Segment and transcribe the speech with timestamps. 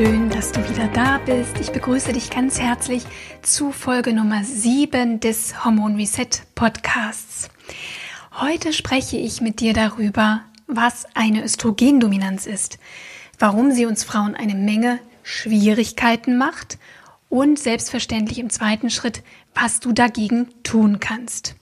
[0.00, 1.60] Schön, dass du wieder da bist.
[1.60, 3.04] Ich begrüße dich ganz herzlich
[3.42, 7.50] zu Folge Nummer 7 des Hormon Reset Podcasts.
[8.32, 12.78] Heute spreche ich mit dir darüber, was eine Östrogendominanz ist,
[13.38, 16.78] warum sie uns Frauen eine Menge Schwierigkeiten macht
[17.28, 19.22] und selbstverständlich im zweiten Schritt,
[19.54, 21.56] was du dagegen tun kannst.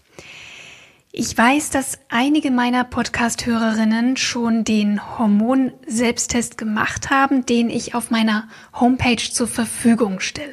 [1.10, 8.46] Ich weiß, dass einige meiner Podcast-Hörerinnen schon den Hormon-Selbsttest gemacht haben, den ich auf meiner
[8.78, 10.52] Homepage zur Verfügung stelle.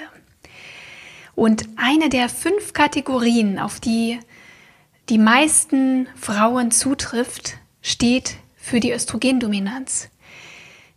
[1.36, 4.17] Und eine der fünf Kategorien, auf die
[5.09, 10.08] die meisten Frauen zutrifft, steht für die Östrogendominanz.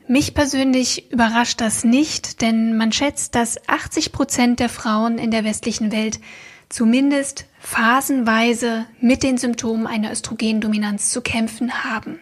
[0.06, 5.42] Mich persönlich überrascht das nicht, denn man schätzt, dass 80 Prozent der Frauen in der
[5.42, 6.20] westlichen Welt
[6.68, 12.18] zumindest phasenweise mit den Symptomen einer Östrogendominanz zu kämpfen haben.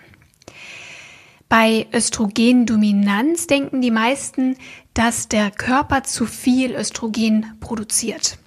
[1.48, 4.56] Bei Östrogendominanz denken die meisten,
[4.94, 8.38] dass der Körper zu viel Östrogen produziert.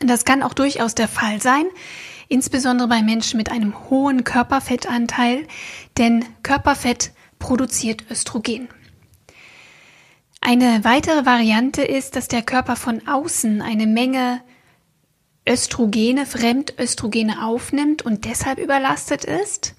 [0.00, 1.66] Das kann auch durchaus der Fall sein,
[2.28, 5.46] insbesondere bei Menschen mit einem hohen Körperfettanteil,
[5.98, 8.68] denn Körperfett produziert Östrogen.
[10.40, 14.40] Eine weitere Variante ist, dass der Körper von außen eine Menge
[15.48, 19.74] Östrogene, Fremdöstrogene aufnimmt und deshalb überlastet ist.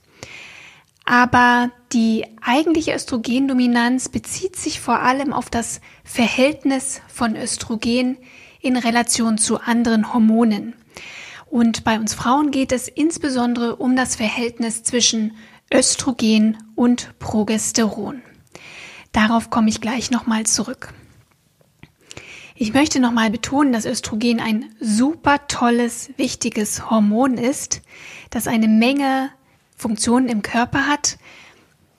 [1.05, 8.17] Aber die eigentliche Östrogendominanz bezieht sich vor allem auf das Verhältnis von Östrogen
[8.61, 10.75] in Relation zu anderen Hormonen.
[11.47, 15.35] Und bei uns Frauen geht es insbesondere um das Verhältnis zwischen
[15.73, 18.21] Östrogen und Progesteron.
[19.11, 20.93] Darauf komme ich gleich nochmal zurück.
[22.61, 27.81] Ich möchte nochmal betonen, dass Östrogen ein super tolles, wichtiges Hormon ist,
[28.31, 29.29] das eine Menge
[29.77, 31.17] Funktionen im Körper hat.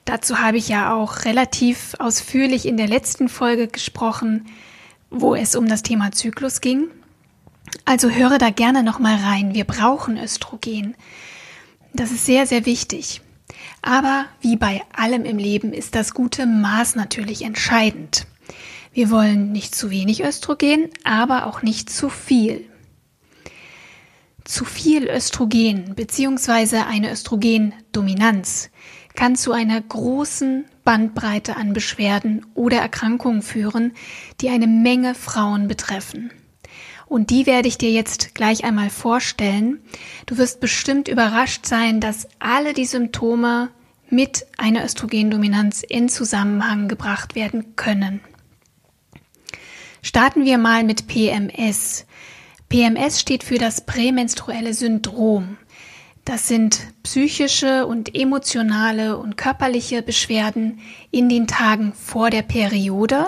[0.05, 4.45] Dazu habe ich ja auch relativ ausführlich in der letzten Folge gesprochen,
[5.09, 6.89] wo es um das Thema Zyklus ging.
[7.85, 9.55] Also höre da gerne nochmal rein.
[9.55, 10.93] Wir brauchen Östrogen.
[11.91, 13.21] Das ist sehr, sehr wichtig.
[13.81, 18.27] Aber wie bei allem im Leben ist das gute Maß natürlich entscheidend.
[18.93, 22.65] Wir wollen nicht zu wenig Östrogen, aber auch nicht zu viel.
[24.43, 26.79] Zu viel Östrogen bzw.
[26.79, 28.69] eine Östrogendominanz
[29.15, 33.93] kann zu einer großen Bandbreite an Beschwerden oder Erkrankungen führen,
[34.41, 36.31] die eine Menge Frauen betreffen.
[37.07, 39.79] Und die werde ich dir jetzt gleich einmal vorstellen.
[40.25, 43.69] Du wirst bestimmt überrascht sein, dass alle die Symptome
[44.09, 48.21] mit einer Östrogendominanz in Zusammenhang gebracht werden können.
[50.01, 52.05] Starten wir mal mit PMS.
[52.69, 55.57] PMS steht für das prämenstruelle Syndrom.
[56.25, 60.79] Das sind psychische und emotionale und körperliche Beschwerden
[61.11, 63.27] in den Tagen vor der Periode.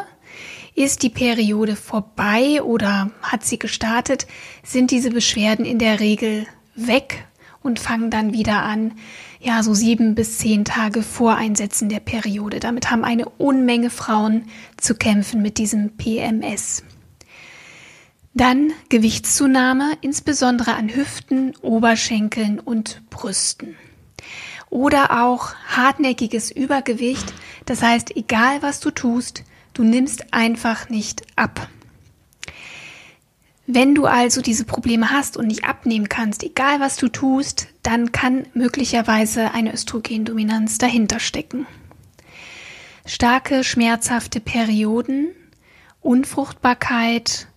[0.75, 4.25] Ist die Periode vorbei oder hat sie gestartet,
[4.63, 7.27] sind diese Beschwerden in der Regel weg
[7.63, 8.93] und fangen dann wieder an,
[9.39, 12.59] ja, so sieben bis zehn Tage vor Einsetzen der Periode.
[12.59, 14.45] Damit haben eine Unmenge Frauen
[14.77, 16.83] zu kämpfen mit diesem PMS.
[18.33, 23.75] Dann Gewichtszunahme, insbesondere an Hüften, Oberschenkeln und Brüsten.
[24.69, 27.31] Oder auch hartnäckiges Übergewicht,
[27.65, 31.67] das heißt, egal was du tust, du nimmst einfach nicht ab.
[33.65, 38.11] Wenn du also diese Probleme hast und nicht abnehmen kannst, egal was du tust, dann
[38.11, 41.65] kann möglicherweise eine Östrogendominanz dahinter stecken.
[43.05, 45.29] Starke, schmerzhafte Perioden,
[46.01, 47.47] Unfruchtbarkeit,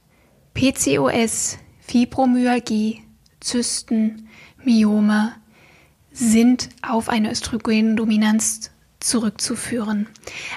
[0.55, 3.03] PCOS, Fibromyalgie,
[3.41, 4.29] Zysten,
[4.63, 5.35] Myome
[6.13, 8.71] sind auf eine Östrogendominanz
[9.01, 10.07] zurückzuführen.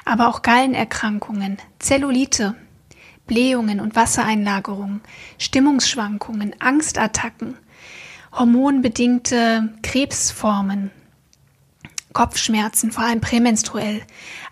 [0.05, 2.55] Aber auch Gallenerkrankungen, Zellulite,
[3.29, 5.01] Blähungen und Wassereinlagerungen,
[5.37, 7.55] Stimmungsschwankungen, Angstattacken,
[8.33, 10.89] hormonbedingte Krebsformen,
[12.11, 14.01] Kopfschmerzen, vor allem prämenstruell,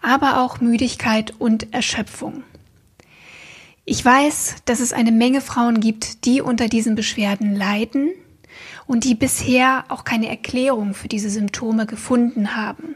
[0.03, 2.43] aber auch Müdigkeit und Erschöpfung.
[3.83, 8.11] Ich weiß, dass es eine Menge Frauen gibt, die unter diesen Beschwerden leiden
[8.85, 12.95] und die bisher auch keine Erklärung für diese Symptome gefunden haben.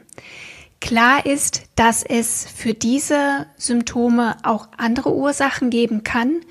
[0.82, 6.42] Klar ist, dass es für diese Symptome auch andere Ursachen geben kann.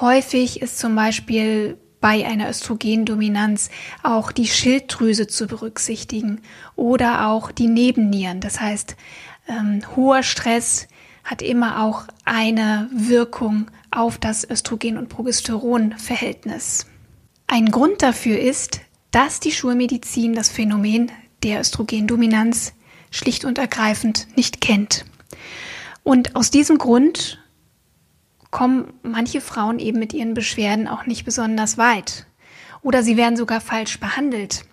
[0.00, 3.70] Häufig ist zum Beispiel bei einer Östrogendominanz
[4.02, 6.40] auch die Schilddrüse zu berücksichtigen
[6.76, 8.40] oder auch die Nebennieren.
[8.40, 8.96] Das heißt,
[9.48, 10.86] ähm, hoher Stress
[11.24, 16.86] hat immer auch eine Wirkung auf das Östrogen- und Progesteronverhältnis.
[17.48, 18.80] Ein Grund dafür ist,
[19.10, 21.10] dass die Schulmedizin das Phänomen
[21.42, 22.72] der Östrogendominanz
[23.14, 25.04] schlicht und ergreifend nicht kennt.
[26.02, 27.38] Und aus diesem Grund
[28.50, 32.26] kommen manche Frauen eben mit ihren Beschwerden auch nicht besonders weit.
[32.82, 34.64] Oder sie werden sogar falsch behandelt,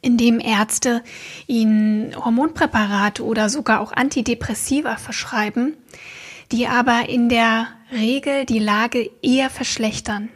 [0.00, 1.02] indem Ärzte
[1.46, 5.76] ihnen Hormonpräparate oder sogar auch Antidepressiva verschreiben,
[6.52, 10.28] die aber in der Regel die Lage eher verschlechtern.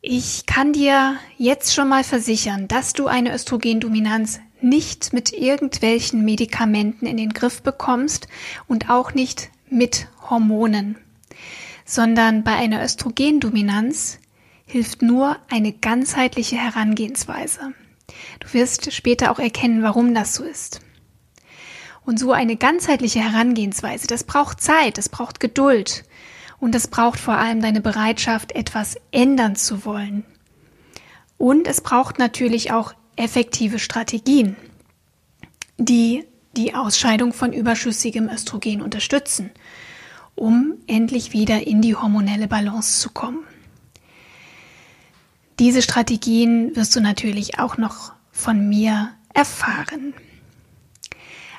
[0.00, 7.06] Ich kann dir jetzt schon mal versichern, dass du eine Östrogendominanz nicht mit irgendwelchen Medikamenten
[7.06, 8.28] in den Griff bekommst
[8.68, 10.96] und auch nicht mit Hormonen,
[11.84, 14.18] sondern bei einer Östrogendominanz
[14.66, 17.74] hilft nur eine ganzheitliche Herangehensweise.
[18.40, 20.80] Du wirst später auch erkennen, warum das so ist.
[22.04, 26.04] Und so eine ganzheitliche Herangehensweise, das braucht Zeit, das braucht Geduld
[26.58, 30.24] und das braucht vor allem deine Bereitschaft, etwas ändern zu wollen.
[31.38, 34.56] Und es braucht natürlich auch effektive Strategien,
[35.78, 36.24] die
[36.56, 39.50] die Ausscheidung von überschüssigem Östrogen unterstützen,
[40.34, 43.44] um endlich wieder in die hormonelle Balance zu kommen.
[45.58, 50.14] Diese Strategien wirst du natürlich auch noch von mir erfahren.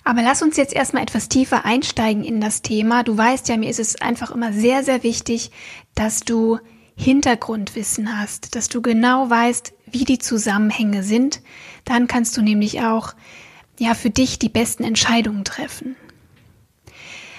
[0.04, 3.04] Aber lass uns jetzt erstmal etwas tiefer einsteigen in das Thema.
[3.04, 5.52] Du weißt ja, mir ist es einfach immer sehr, sehr wichtig,
[5.96, 6.60] dass du
[6.96, 11.42] Hintergrundwissen hast, dass du genau weißt, wie die Zusammenhänge sind.
[11.86, 13.14] Dann kannst du nämlich auch
[13.80, 15.96] ja für dich die besten Entscheidungen treffen.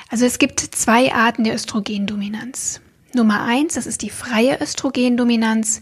[0.08, 2.80] Also es gibt zwei Arten der Östrogendominanz.
[3.14, 5.80] Nummer eins, das ist die freie Östrogendominanz.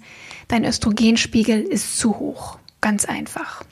[0.48, 2.58] Dein Östrogenspiegel ist zu hoch.
[2.80, 3.64] Ganz einfach.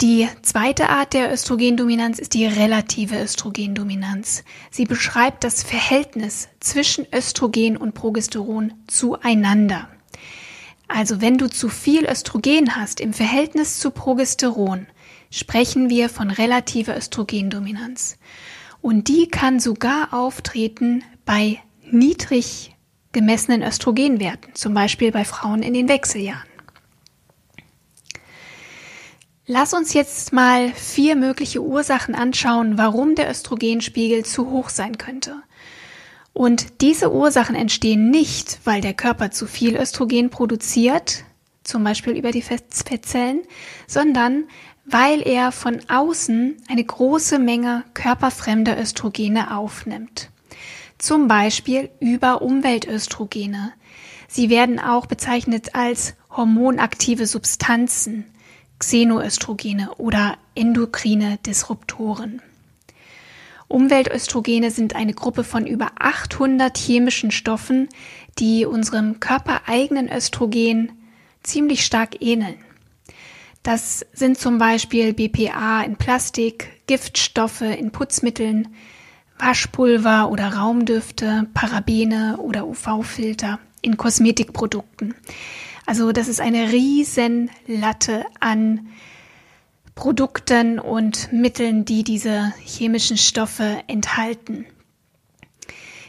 [0.00, 4.42] Die zweite Art der Östrogendominanz ist die relative Östrogendominanz.
[4.70, 9.88] Sie beschreibt das Verhältnis zwischen Östrogen und Progesteron zueinander.
[10.94, 14.86] Also wenn du zu viel Östrogen hast im Verhältnis zu Progesteron,
[15.30, 18.18] sprechen wir von relativer Östrogendominanz.
[18.82, 21.60] Und die kann sogar auftreten bei
[21.90, 22.76] niedrig
[23.12, 26.48] gemessenen Östrogenwerten, zum Beispiel bei Frauen in den Wechseljahren.
[29.46, 35.42] Lass uns jetzt mal vier mögliche Ursachen anschauen, warum der Östrogenspiegel zu hoch sein könnte.
[36.32, 41.24] Und diese Ursachen entstehen nicht, weil der Körper zu viel Östrogen produziert,
[41.62, 43.42] zum Beispiel über die Fettzellen,
[43.86, 44.44] sondern
[44.84, 50.30] weil er von außen eine große Menge körperfremder Östrogene aufnimmt.
[50.98, 53.72] Zum Beispiel über Umweltöstrogene.
[54.28, 58.24] Sie werden auch bezeichnet als hormonaktive Substanzen,
[58.78, 62.40] Xenoöstrogene oder endokrine Disruptoren.
[63.72, 67.88] Umweltöstrogene sind eine Gruppe von über 800 chemischen Stoffen,
[68.38, 70.92] die unserem körpereigenen Östrogen
[71.42, 72.56] ziemlich stark ähneln.
[73.62, 78.74] Das sind zum Beispiel BPA in Plastik, Giftstoffe in Putzmitteln,
[79.38, 85.14] Waschpulver oder Raumdüfte, Parabene oder UV-Filter in Kosmetikprodukten.
[85.86, 88.88] Also das ist eine riesen Latte an
[89.94, 94.66] Produkten und Mitteln, die diese chemischen Stoffe enthalten.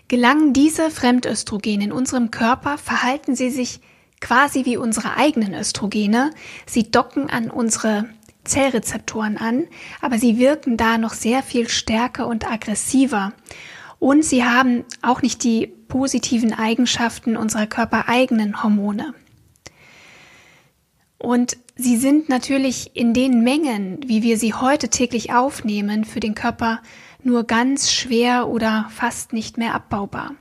[0.08, 3.80] Gelangen diese Fremdöstrogene in unserem Körper, verhalten sie sich
[4.22, 6.32] quasi wie unsere eigenen Östrogene.
[6.66, 8.06] Sie docken an unsere
[8.44, 9.68] Zellrezeptoren an,
[10.02, 13.34] aber sie wirken da noch sehr viel stärker und aggressiver.
[14.00, 19.14] Und sie haben auch nicht die positiven Eigenschaften unserer körpereigenen Hormone.
[21.24, 26.36] Und sie sind natürlich in den Mengen, wie wir sie heute täglich aufnehmen, für den
[26.36, 26.82] Körper
[27.24, 30.36] nur ganz schwer oder fast nicht mehr abbaubar.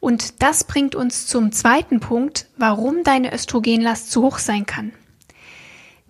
[0.00, 4.92] Und das bringt uns zum zweiten Punkt, warum deine Östrogenlast zu hoch sein kann.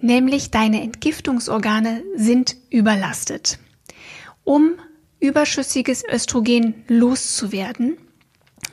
[0.01, 3.59] Nämlich deine Entgiftungsorgane sind überlastet.
[4.43, 4.77] Um
[5.21, 7.99] überschüssiges Östrogen loszuwerden,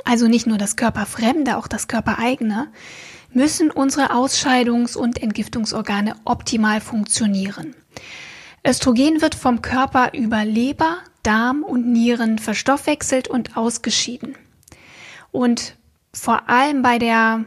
[0.05, 2.69] also nicht nur das Körperfremde, auch das Körpereigene,
[3.35, 7.75] müssen unsere Ausscheidungs- und Entgiftungsorgane optimal funktionieren.
[8.65, 14.35] Östrogen wird vom Körper über Leber, Darm und Nieren verstoffwechselt und ausgeschieden.
[15.31, 15.75] Und
[16.13, 17.45] vor allem bei der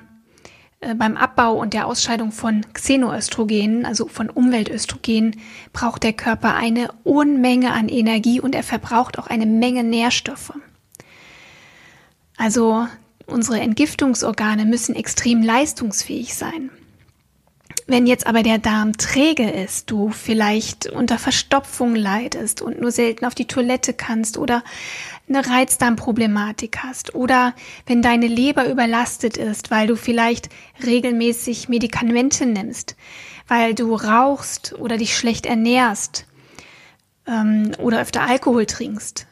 [0.81, 5.41] äh, beim Abbau und der Ausscheidung von Xenoöstrogenen, also von Umweltöstrogenen,
[5.73, 10.53] braucht der Körper eine Unmenge an Energie und er verbraucht auch eine Menge Nährstoffe.
[12.37, 12.87] Also
[13.29, 16.71] unsere Entgiftungsorgane müssen extrem leistungsfähig sein.
[17.91, 23.25] Wenn jetzt aber der Darm träge ist, du vielleicht unter Verstopfung leidest und nur selten
[23.25, 24.63] auf die Toilette kannst oder
[25.27, 27.55] eine Reizdarmproblematik hast oder
[27.87, 30.51] wenn deine Leber überlastet ist, weil du vielleicht
[30.85, 32.95] regelmäßig Medikamente nimmst,
[33.47, 36.27] weil du rauchst oder dich schlecht ernährst
[37.27, 39.27] ähm, oder öfter Alkohol trinkst,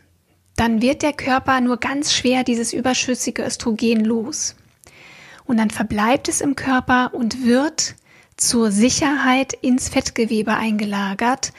[0.56, 4.56] dann wird der Körper nur ganz schwer dieses überschüssige Östrogen los.
[5.44, 7.94] Und dann verbleibt es im Körper und wird
[8.36, 11.52] zur Sicherheit ins Fettgewebe eingelagert,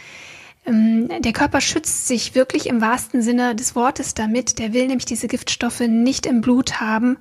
[0.68, 4.60] ähm, der Körper schützt sich wirklich im wahrsten Sinne des Wortes damit.
[4.60, 7.18] Der will nämlich diese Giftstoffe nicht im Blut haben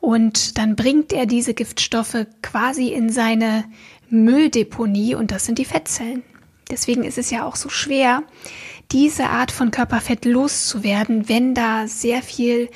[0.00, 3.64] und dann bringt er diese Giftstoffe quasi in seine
[4.10, 6.22] Mülldeponie und das sind die Fettzellen.
[6.70, 8.22] Deswegen ist es ja auch so schwer,
[8.90, 12.68] diese Art von Körperfett loszuwerden, wenn da sehr viel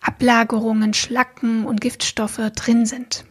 [0.00, 3.24] Ablagerungen, Schlacken und Giftstoffe drin sind.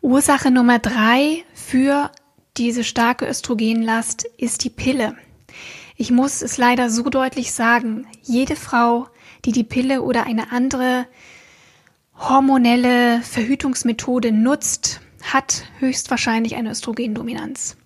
[0.00, 2.10] Ursache Nummer drei für
[2.56, 5.16] diese starke Östrogenlast ist die Pille.
[5.96, 9.08] Ich muss es leider so deutlich sagen, jede Frau,
[9.44, 11.06] die die Pille oder eine andere
[12.16, 17.76] hormonelle Verhütungsmethode nutzt, hat höchstwahrscheinlich eine Östrogendominanz.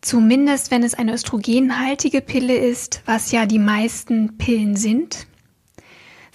[0.00, 5.26] Zumindest wenn es eine östrogenhaltige Pille ist, was ja die meisten Pillen sind.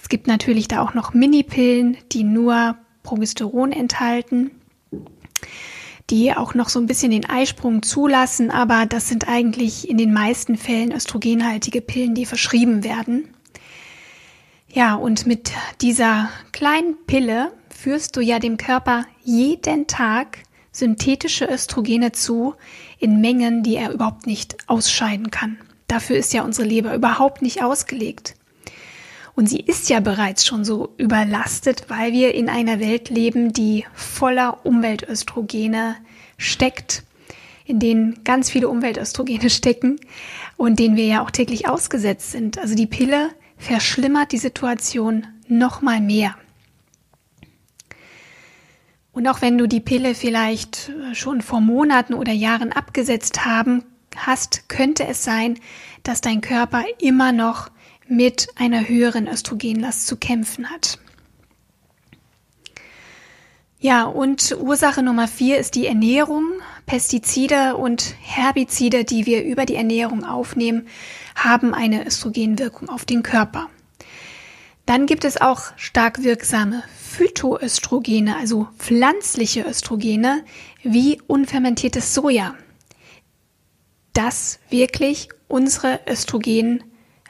[0.00, 4.50] Es gibt natürlich da auch noch Minipillen, die nur Progesteron enthalten
[6.10, 10.12] die auch noch so ein bisschen den Eisprung zulassen, aber das sind eigentlich in den
[10.12, 13.28] meisten Fällen östrogenhaltige Pillen, die verschrieben werden.
[14.72, 20.38] Ja, und mit dieser kleinen Pille führst du ja dem Körper jeden Tag
[20.70, 22.54] synthetische Östrogene zu
[22.98, 25.58] in Mengen, die er überhaupt nicht ausscheiden kann.
[25.88, 28.34] Dafür ist ja unsere Leber überhaupt nicht ausgelegt.
[29.34, 33.84] Und sie ist ja bereits schon so überlastet, weil wir in einer Welt leben, die
[33.94, 35.96] voller Umweltöstrogene
[36.38, 37.02] steckt,
[37.66, 40.00] in denen ganz viele Umweltöstrogene stecken
[40.56, 42.58] und denen wir ja auch täglich ausgesetzt sind.
[42.58, 46.34] Also die Pille verschlimmert die Situation noch mal mehr.
[49.16, 53.82] Und auch wenn du die Pille vielleicht schon vor Monaten oder Jahren abgesetzt haben
[54.14, 55.58] hast, könnte es sein,
[56.02, 57.70] dass dein Körper immer noch
[58.06, 60.98] mit einer höheren Östrogenlast zu kämpfen hat.
[63.80, 66.44] Ja, und Ursache Nummer vier ist die Ernährung.
[66.84, 70.88] Pestizide und Herbizide, die wir über die Ernährung aufnehmen,
[71.34, 73.70] haben eine Östrogenwirkung auf den Körper.
[74.86, 80.44] Dann gibt es auch stark wirksame Phytoöstrogene, also pflanzliche Östrogene,
[80.82, 82.54] wie unfermentiertes Soja,
[84.12, 86.84] das wirklich unsere Östrogen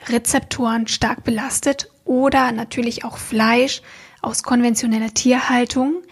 [0.08, 3.82] Rezeptoren stark belastet oder natürlich auch Fleisch
[4.22, 6.02] aus konventioneller Tierhaltung,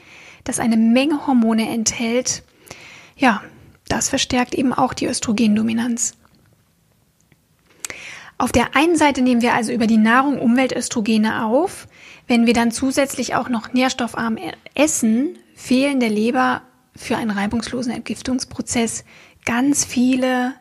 [0.44, 2.42] das eine Menge Hormone enthält.
[3.16, 3.42] Ja,
[3.88, 6.14] das verstärkt eben auch die Östrogendominanz.
[8.44, 11.88] Auf der einen Seite nehmen wir also über die Nahrung Umweltöstrogene auf.
[12.26, 14.36] Wenn wir dann zusätzlich auch noch nährstoffarm
[14.74, 16.60] essen, fehlen der Leber
[16.94, 19.06] für einen reibungslosen Entgiftungsprozess
[19.46, 20.52] ganz viele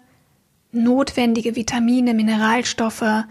[0.71, 3.25] notwendige Vitamine, Mineralstoffe,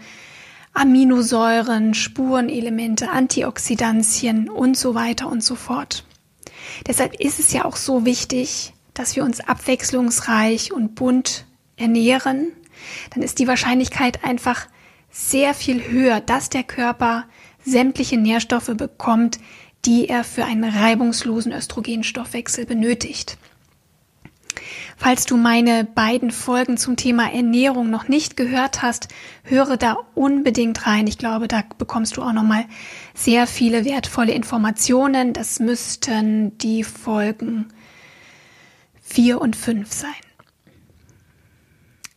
[0.73, 6.05] Aminosäuren, Spurenelemente, Antioxidantien und so weiter und so fort.
[6.85, 11.45] Deshalb ist es ja auch so wichtig, dass wir uns abwechslungsreich und bunt
[11.75, 12.51] ernähren.
[13.11, 14.67] Dann ist die Wahrscheinlichkeit einfach
[15.09, 17.25] sehr viel höher, dass der Körper
[17.63, 19.39] sämtliche Nährstoffe bekommt,
[19.85, 23.37] die er für einen reibungslosen Östrogenstoffwechsel benötigt.
[24.97, 29.07] Falls du meine beiden Folgen zum Thema Ernährung noch nicht gehört hast,
[29.43, 31.07] höre da unbedingt rein.
[31.07, 32.65] Ich glaube, da bekommst du auch noch mal
[33.13, 35.33] sehr viele wertvolle Informationen.
[35.33, 37.73] Das müssten die Folgen
[39.01, 40.09] vier und fünf sein.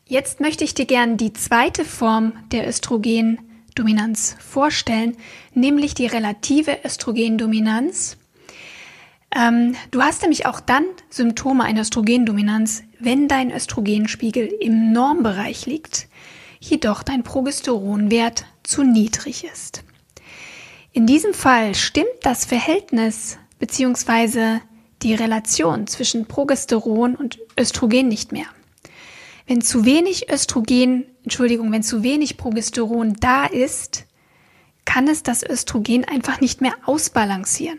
[0.08, 5.16] Jetzt möchte ich dir gerne die zweite Form der Östrogendominanz vorstellen,
[5.52, 8.16] nämlich die relative Östrogendominanz.
[9.34, 16.06] Ähm, du hast nämlich auch dann Symptome einer Östrogendominanz, wenn dein Östrogenspiegel im Normbereich liegt,
[16.60, 19.82] jedoch dein Progesteronwert zu niedrig ist.
[20.92, 24.60] In diesem Fall stimmt das Verhältnis bzw.
[25.02, 28.46] die Relation zwischen Progesteron und Östrogen nicht mehr.
[29.46, 34.06] Wenn zu wenig Östrogen, Entschuldigung, wenn zu wenig Progesteron da ist,
[34.84, 37.78] kann es das Östrogen einfach nicht mehr ausbalancieren.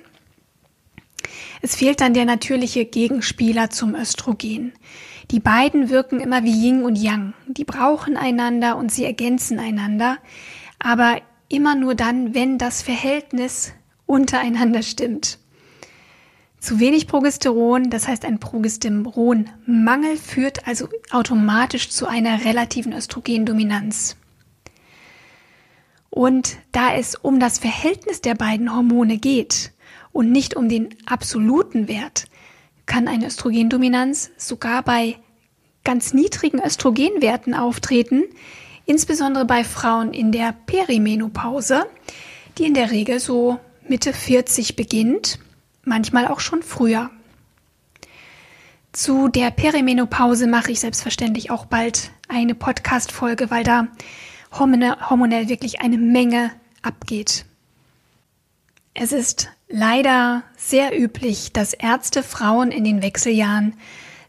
[1.62, 4.74] Es fehlt dann der natürliche Gegenspieler zum Östrogen.
[5.32, 7.34] Die beiden wirken immer wie Yin und Yang.
[7.48, 10.20] Die brauchen einander und sie ergänzen einander,
[10.80, 11.20] aber
[11.50, 13.74] immer nur dann, wenn das Verhältnis
[14.06, 15.40] untereinander stimmt.
[16.60, 24.18] Zu wenig Progesteron, das heißt ein Progesteronmangel, führt also automatisch zu einer relativen Östrogendominanz.
[26.10, 29.72] Und da es um das Verhältnis der beiden Hormone geht
[30.12, 32.26] und nicht um den absoluten Wert,
[32.88, 35.18] kann eine Östrogendominanz sogar bei
[35.84, 38.24] ganz niedrigen Östrogenwerten auftreten,
[38.86, 41.86] insbesondere bei Frauen in der Perimenopause,
[42.58, 45.40] die in der Regel so Mitte 40 beginnt,
[45.88, 47.10] manchmal auch schon früher.
[48.92, 53.88] Zu der Perimenopause mache ich selbstverständlich auch bald eine Podcast-Folge, weil da
[54.52, 56.52] hormonell wirklich eine Menge
[56.82, 57.46] abgeht.
[58.94, 63.76] Es ist leider sehr üblich, dass Ärzte Frauen in den Wechseljahren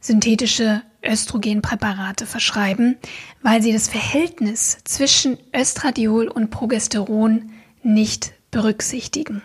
[0.01, 2.97] synthetische Östrogenpräparate verschreiben,
[3.43, 9.43] weil sie das Verhältnis zwischen Östradiol und Progesteron nicht berücksichtigen.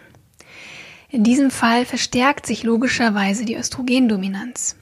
[1.13, 4.75] In diesem Fall verstärkt sich logischerweise die Östrogendominanz.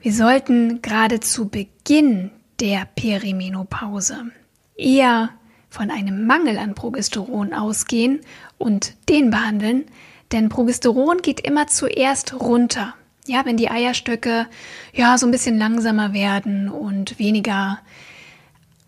[0.00, 4.32] Wir sollten gerade zu Beginn der Perimenopause
[4.76, 5.30] eher
[5.68, 8.22] von einem Mangel an Progesteron ausgehen
[8.58, 9.84] und den behandeln,
[10.32, 12.94] denn Progesteron geht immer zuerst runter.
[13.24, 14.48] Ja, wenn die Eierstöcke
[14.92, 17.78] ja so ein bisschen langsamer werden und weniger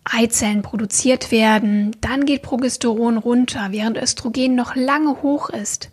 [0.02, 5.92] Eizellen produziert werden, dann geht Progesteron runter, während Östrogen noch lange hoch ist.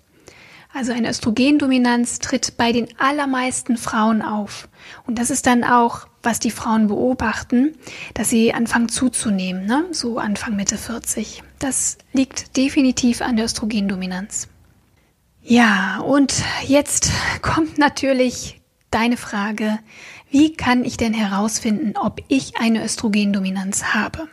[0.71, 4.69] Also eine Östrogendominanz tritt bei den allermeisten Frauen auf.
[5.07, 7.75] Und das ist dann auch, was die Frauen beobachten,
[8.13, 9.85] dass sie anfangen zuzunehmen, ne?
[9.91, 11.43] so Anfang Mitte 40.
[11.57, 14.47] Das liegt definitiv an der Östrogendominanz.
[15.41, 17.09] Ja, und jetzt
[17.41, 19.79] kommt natürlich deine Frage,
[20.29, 24.27] wie kann ich denn herausfinden, ob ich eine Östrogendominanz habe?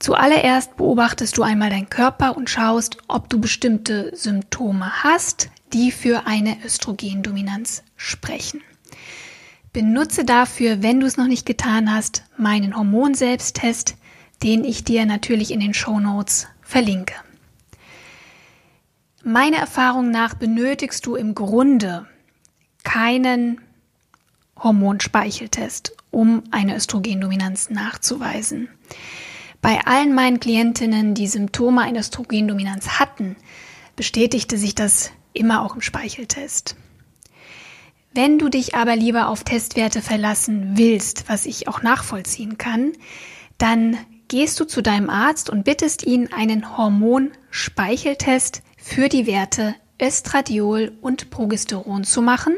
[0.00, 6.26] Zuallererst beobachtest du einmal deinen Körper und schaust, ob du bestimmte Symptome hast, die für
[6.26, 8.62] eine Östrogendominanz sprechen.
[9.74, 13.94] Benutze dafür, wenn du es noch nicht getan hast, meinen Hormonselbsttest,
[14.42, 17.14] den ich dir natürlich in den Show Notes verlinke.
[19.22, 22.06] Meiner Erfahrung nach benötigst du im Grunde
[22.84, 23.60] keinen
[24.58, 28.70] Hormonspeicheltest, um eine Östrogendominanz nachzuweisen.
[29.62, 33.36] Bei allen meinen Klientinnen, die Symptome einer Östrogendominanz hatten,
[33.94, 36.76] bestätigte sich das immer auch im Speicheltest.
[38.12, 42.92] Wenn du dich aber lieber auf Testwerte verlassen willst, was ich auch nachvollziehen kann,
[43.58, 43.96] dann
[44.28, 51.30] gehst du zu deinem Arzt und bittest ihn, einen Hormonspeicheltest für die Werte Östradiol und
[51.30, 52.54] Progesteron zu machen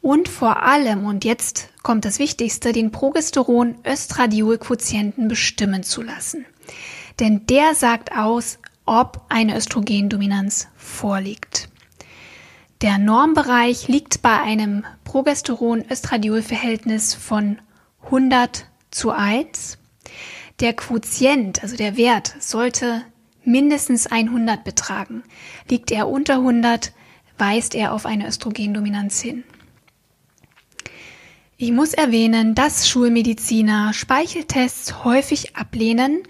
[0.00, 6.44] und vor allem, und jetzt kommt das Wichtigste, den Progesteron-Östradiol-Quotienten bestimmen zu lassen.
[7.18, 11.70] Denn der sagt aus, ob eine Östrogendominanz vorliegt.
[12.82, 17.58] Der Normbereich liegt bei einem Progesteron-Östradiol-Verhältnis von
[18.04, 19.78] 100 zu 1.
[20.60, 23.00] Der Quotient, also der Wert, sollte
[23.44, 25.22] mindestens 100 betragen.
[25.70, 26.92] Liegt er unter 100,
[27.38, 29.44] weist er auf eine Östrogendominanz hin.
[31.60, 36.22] Ich muss erwähnen, dass Schulmediziner Speicheltests häufig ablehnen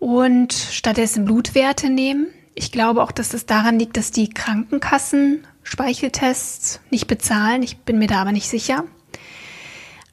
[0.00, 2.26] und stattdessen Blutwerte nehmen.
[2.56, 7.62] Ich glaube auch, dass das daran liegt, dass die Krankenkassen Speicheltests nicht bezahlen.
[7.62, 8.82] Ich bin mir da aber nicht sicher.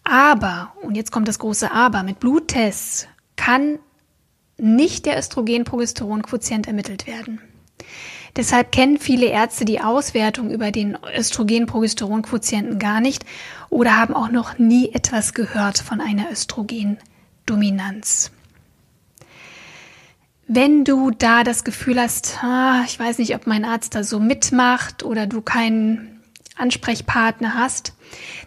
[0.03, 3.79] Aber, und jetzt kommt das große Aber, mit Bluttests kann
[4.57, 7.41] nicht der Östrogen-Progesteron-Quotient ermittelt werden.
[8.35, 13.25] Deshalb kennen viele Ärzte die Auswertung über den Östrogen-Progesteron-Quotienten gar nicht
[13.73, 18.31] oder haben auch noch nie etwas gehört von einer Östrogendominanz.
[20.47, 24.19] Wenn du da das Gefühl hast, ah, ich weiß nicht, ob mein Arzt da so
[24.19, 26.21] mitmacht oder du keinen
[26.55, 27.93] Ansprechpartner hast,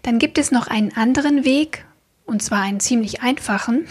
[0.03, 1.85] dann gibt es noch einen anderen Weg,
[2.25, 3.87] und zwar einen ziemlich einfachen.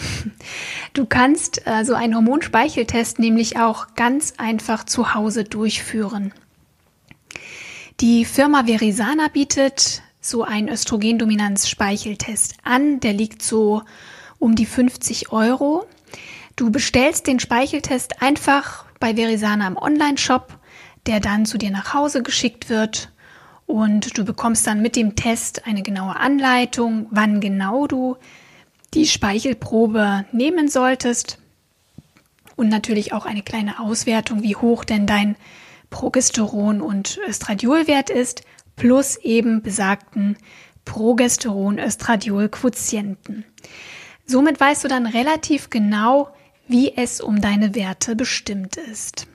[0.93, 6.33] Du kannst also einen Hormonspeicheltest nämlich auch ganz einfach zu Hause durchführen.
[7.99, 12.99] Die Firma Verisana bietet so einen Östrogendominanz-Speicheltest an.
[12.99, 13.83] Der liegt so
[14.39, 15.85] um die 50 Euro.
[16.55, 20.57] Du bestellst den Speicheltest einfach bei Verisana im Online-Shop,
[21.05, 23.11] der dann zu dir nach Hause geschickt wird
[23.65, 28.17] und du bekommst dann mit dem Test eine genaue Anleitung, wann genau du
[28.93, 31.39] die Speichelprobe nehmen solltest
[32.55, 35.35] und natürlich auch eine kleine Auswertung, wie hoch denn dein
[35.89, 38.43] Progesteron- und Östradiolwert ist
[38.75, 40.37] plus eben besagten
[40.85, 43.45] Progesteron-Östradiol-Quotienten.
[44.25, 46.29] Somit weißt du dann relativ genau,
[46.67, 49.27] wie es um deine Werte bestimmt ist.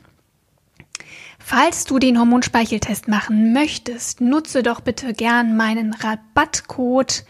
[1.38, 7.24] Falls du den Hormonspeicheltest machen möchtest, nutze doch bitte gern meinen Rabattcode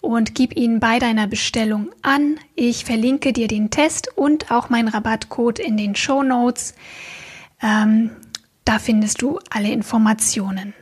[0.00, 2.38] und gib ihn bei deiner Bestellung an.
[2.54, 6.74] Ich verlinke dir den Test und auch meinen Rabattcode in den Show Notes.
[7.62, 8.10] Ähm,
[8.66, 10.74] da findest du alle Informationen.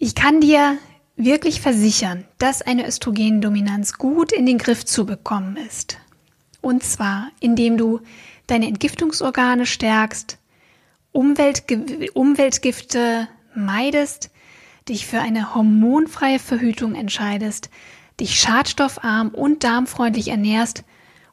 [0.00, 0.78] Ich kann dir
[1.16, 5.98] wirklich versichern, dass eine Östrogendominanz gut in den Griff zu bekommen ist.
[6.60, 8.00] Und zwar, indem du
[8.46, 10.38] deine Entgiftungsorgane stärkst,
[11.10, 14.30] Umweltge Umweltgifte meidest,
[14.88, 17.68] dich für eine hormonfreie Verhütung entscheidest,
[18.20, 20.84] dich schadstoffarm und darmfreundlich ernährst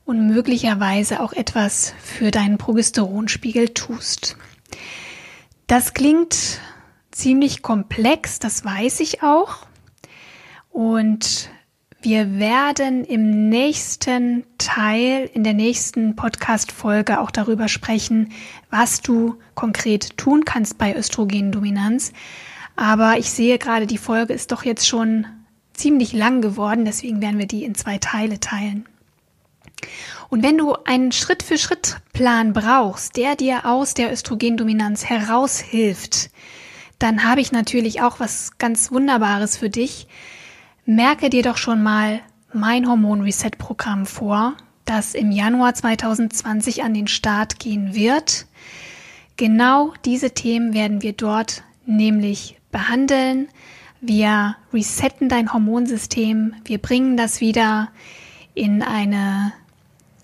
[0.05, 4.37] und möglicherweise auch etwas für deinen Progesteronspiegel tust.
[5.67, 6.59] Das klingt
[7.15, 9.65] ziemlich komplex, das weiß ich auch.
[10.69, 11.49] Und
[12.01, 18.31] wir werden im nächsten Teil, in der nächsten Podcast-Folge auch darüber sprechen,
[18.69, 22.11] was du konkret tun kannst bei Östrogendominanz.
[22.75, 25.25] Aber ich sehe gerade, die Folge ist doch jetzt schon
[25.73, 28.85] ziemlich lang geworden, deswegen werden wir die in zwei Teile teilen.
[30.29, 36.29] Und wenn du einen Schritt-für-Schritt-Plan brauchst, der dir aus der Östrogendominanz heraushilft,
[36.99, 40.07] dann habe ich natürlich auch was ganz Wunderbares für dich.
[40.85, 42.21] Merke dir doch schon mal
[42.53, 44.55] mein Hormon-Reset-Programm vor,
[44.85, 48.45] das im Januar 2020 an den Start gehen wird.
[49.37, 53.49] Genau diese Themen werden wir dort nämlich behandeln.
[53.99, 56.53] Wir resetten dein Hormonsystem.
[56.63, 57.89] Wir bringen das wieder
[58.53, 59.51] in eine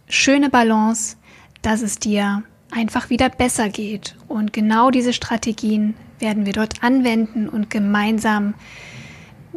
[0.08, 1.18] schöne Balance,
[1.62, 4.16] dass es dir einfach wieder besser geht.
[4.28, 8.54] Und genau diese Strategien werden wir dort anwenden und gemeinsam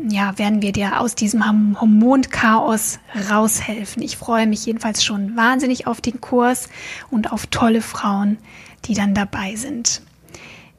[0.09, 1.45] ja, werden wir dir aus diesem
[1.81, 2.99] Hormonchaos
[3.31, 4.03] raushelfen.
[4.03, 6.69] Ich freue mich jedenfalls schon wahnsinnig auf den Kurs
[7.11, 8.39] und auf tolle Frauen,
[8.87, 10.03] die dann dabei sind.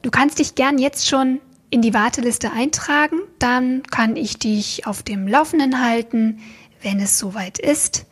[0.02, 5.02] Du kannst dich gern jetzt schon in die Warteliste eintragen, dann kann ich dich auf
[5.02, 6.38] dem Laufenden halten,
[6.82, 8.06] wenn es soweit ist.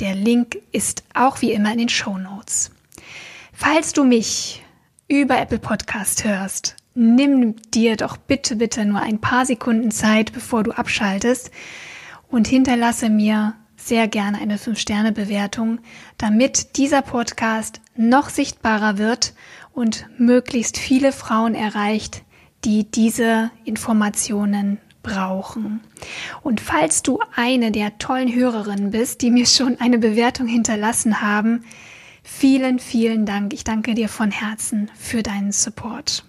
[0.00, 2.70] Der Link ist auch wie immer in den Show Notes.
[3.52, 4.62] Falls du mich
[5.08, 10.64] über Apple Podcast hörst, nimm dir doch bitte, bitte nur ein paar Sekunden Zeit, bevor
[10.64, 11.50] du abschaltest
[12.28, 15.78] und hinterlasse mir sehr gerne eine 5-Sterne-Bewertung,
[16.18, 19.34] damit dieser Podcast noch sichtbarer wird
[19.72, 22.24] und möglichst viele Frauen erreicht,
[22.64, 25.80] die diese Informationen brauchen.
[26.42, 31.64] Und falls du eine der tollen Hörerinnen bist, die mir schon eine Bewertung hinterlassen haben,
[32.24, 33.52] vielen, vielen Dank.
[33.52, 36.24] Ich danke dir von Herzen für deinen Support.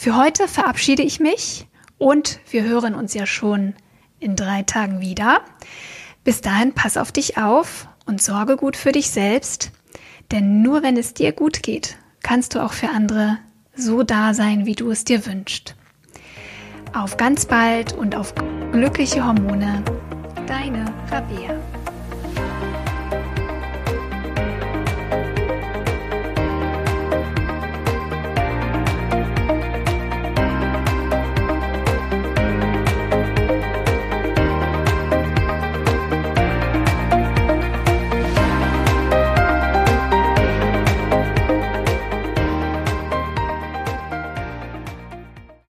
[0.00, 1.66] Für heute verabschiede ich mich
[1.98, 3.74] und wir hören uns ja schon
[4.20, 5.40] in drei Tagen wieder.
[6.22, 9.72] Bis dahin pass auf dich auf und sorge gut für dich selbst,
[10.30, 13.38] denn nur wenn es dir gut geht, kannst du auch für andere
[13.74, 15.74] so da sein, wie du es dir wünschst.
[16.94, 18.32] Auf ganz bald und auf
[18.70, 19.82] glückliche Hormone.
[20.46, 21.58] Deine Rabea.